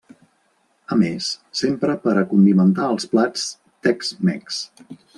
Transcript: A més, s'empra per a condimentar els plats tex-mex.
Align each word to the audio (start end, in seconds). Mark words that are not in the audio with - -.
A 0.95 0.97
més, 1.01 1.27
s'empra 1.59 1.97
per 2.07 2.15
a 2.21 2.25
condimentar 2.33 2.91
els 2.97 3.09
plats 3.15 3.47
tex-mex. 3.89 4.65